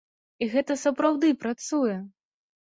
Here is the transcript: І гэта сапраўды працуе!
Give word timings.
І 0.45 0.45
гэта 0.53 0.77
сапраўды 0.83 1.29
працуе! 1.45 1.95